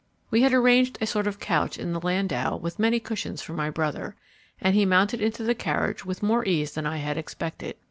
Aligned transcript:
We 0.31 0.41
had 0.41 0.51
arranged 0.51 0.97
a 0.99 1.05
sort 1.05 1.27
of 1.27 1.39
couch 1.39 1.77
in 1.77 1.93
the 1.93 1.99
landau 1.99 2.57
with 2.57 2.79
many 2.79 2.99
cushions 2.99 3.43
for 3.43 3.53
my 3.53 3.69
brother, 3.69 4.15
and 4.59 4.73
he 4.73 4.83
mounted 4.83 5.21
into 5.21 5.43
the 5.43 5.53
carriage 5.53 6.05
with 6.05 6.23
more 6.23 6.43
ease 6.43 6.71
than 6.71 6.87
I 6.87 6.97
had 6.97 7.19
expected. 7.19 7.75